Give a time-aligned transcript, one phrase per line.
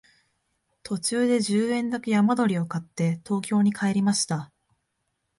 [0.81, 4.51] 途中で十円だけ山鳥を買って東京に帰りました